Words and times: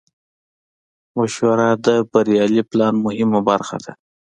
مشوره 1.17 1.69
د 1.85 1.87
بریالي 2.11 2.61
پلان 2.69 2.93
مهمه 3.05 3.39
برخه 3.49 3.77
ده. 3.83 3.93